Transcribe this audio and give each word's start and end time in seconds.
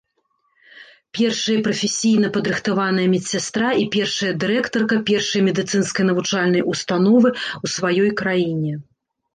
Першая 1.17 1.57
прафесійна 1.67 2.27
падрыхтаваная 2.39 3.05
медсястра 3.13 3.67
і 3.83 3.85
першая 3.97 4.33
дырэктарка 4.45 4.95
першай 5.11 5.41
медыцынскай 5.51 6.03
навучальнай 6.11 6.61
ўстановы 6.75 7.29
ў 7.37 7.65
сваёй 7.77 8.09
краіне. 8.23 8.73